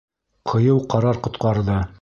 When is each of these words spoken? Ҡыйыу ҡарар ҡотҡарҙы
Ҡыйыу 0.53 0.81
ҡарар 0.95 1.23
ҡотҡарҙы 1.29 1.81